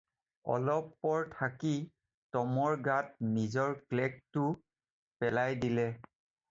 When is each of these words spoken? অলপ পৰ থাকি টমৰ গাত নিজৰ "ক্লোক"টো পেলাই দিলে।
অলপ 0.53 0.87
পৰ 1.05 1.27
থাকি 1.33 1.73
টমৰ 2.37 2.79
গাত 2.89 3.29
নিজৰ 3.37 3.79
"ক্লোক"টো 3.85 4.49
পেলাই 5.21 5.65
দিলে। 5.67 5.89